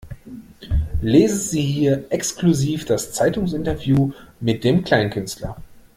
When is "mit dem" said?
4.39-4.83